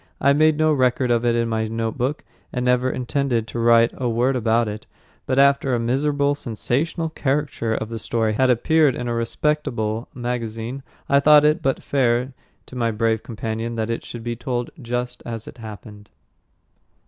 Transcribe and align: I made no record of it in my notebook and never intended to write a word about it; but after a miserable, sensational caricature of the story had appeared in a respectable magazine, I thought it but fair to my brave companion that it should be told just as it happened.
I 0.19 0.33
made 0.33 0.57
no 0.57 0.73
record 0.73 1.11
of 1.11 1.23
it 1.25 1.35
in 1.35 1.47
my 1.47 1.67
notebook 1.67 2.23
and 2.51 2.65
never 2.65 2.89
intended 2.89 3.45
to 3.49 3.59
write 3.59 3.91
a 3.93 4.09
word 4.09 4.35
about 4.35 4.67
it; 4.67 4.87
but 5.27 5.37
after 5.37 5.75
a 5.75 5.79
miserable, 5.79 6.33
sensational 6.33 7.09
caricature 7.09 7.75
of 7.75 7.89
the 7.89 7.99
story 7.99 8.33
had 8.33 8.49
appeared 8.49 8.95
in 8.95 9.07
a 9.07 9.13
respectable 9.13 10.07
magazine, 10.15 10.81
I 11.07 11.19
thought 11.19 11.45
it 11.45 11.61
but 11.61 11.83
fair 11.83 12.33
to 12.65 12.75
my 12.75 12.89
brave 12.89 13.21
companion 13.21 13.75
that 13.75 13.91
it 13.91 14.03
should 14.03 14.23
be 14.23 14.35
told 14.35 14.71
just 14.81 15.21
as 15.23 15.47
it 15.47 15.59
happened. 15.59 16.09